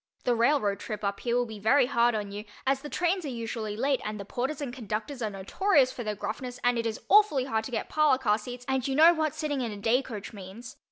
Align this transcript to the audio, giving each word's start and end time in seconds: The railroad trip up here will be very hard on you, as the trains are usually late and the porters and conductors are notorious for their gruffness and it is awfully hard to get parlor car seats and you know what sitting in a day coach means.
The 0.23 0.33
railroad 0.33 0.79
trip 0.79 1.03
up 1.03 1.19
here 1.19 1.35
will 1.35 1.45
be 1.45 1.59
very 1.59 1.85
hard 1.85 2.15
on 2.15 2.31
you, 2.31 2.43
as 2.65 2.81
the 2.81 2.89
trains 2.89 3.23
are 3.23 3.27
usually 3.29 3.77
late 3.77 4.01
and 4.03 4.19
the 4.19 4.25
porters 4.25 4.59
and 4.59 4.73
conductors 4.73 5.21
are 5.21 5.29
notorious 5.29 5.91
for 5.91 6.03
their 6.03 6.15
gruffness 6.15 6.59
and 6.63 6.79
it 6.79 6.87
is 6.87 7.01
awfully 7.07 7.45
hard 7.45 7.65
to 7.65 7.71
get 7.71 7.87
parlor 7.87 8.17
car 8.17 8.39
seats 8.39 8.65
and 8.67 8.87
you 8.87 8.95
know 8.95 9.13
what 9.13 9.35
sitting 9.35 9.61
in 9.61 9.71
a 9.71 9.77
day 9.77 10.01
coach 10.01 10.33
means. 10.33 10.75